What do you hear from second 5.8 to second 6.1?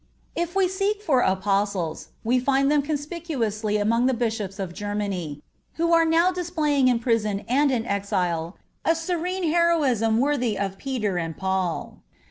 are